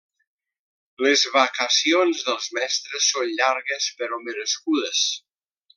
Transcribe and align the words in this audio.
Les 1.07 1.25
vacacions 1.35 2.23
dels 2.31 2.49
mestres 2.59 3.13
són 3.13 3.31
llargues 3.43 3.91
però 4.01 4.21
merescudes. 4.31 5.07